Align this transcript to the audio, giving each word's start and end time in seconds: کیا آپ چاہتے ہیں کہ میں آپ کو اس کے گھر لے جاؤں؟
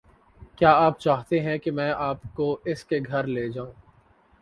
کیا 0.55 0.71
آپ 0.77 0.99
چاہتے 0.99 1.39
ہیں 1.39 1.57
کہ 1.57 1.71
میں 1.71 1.91
آپ 1.91 2.17
کو 2.33 2.57
اس 2.65 2.83
کے 2.85 2.99
گھر 3.07 3.27
لے 3.27 3.49
جاؤں؟ 3.49 3.71